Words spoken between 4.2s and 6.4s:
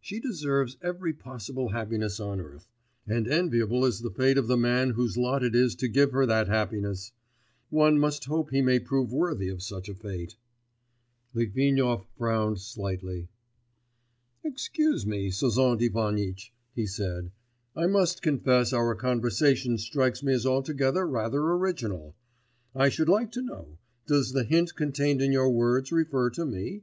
of the man whose lot it is to give her